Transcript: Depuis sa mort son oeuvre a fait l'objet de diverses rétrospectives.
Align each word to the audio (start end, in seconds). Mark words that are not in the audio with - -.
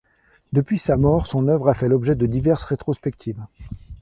Depuis 0.51 0.79
sa 0.79 0.97
mort 0.97 1.27
son 1.27 1.47
oeuvre 1.47 1.69
a 1.69 1.75
fait 1.75 1.87
l'objet 1.87 2.15
de 2.15 2.25
diverses 2.25 2.63
rétrospectives. 2.63 3.45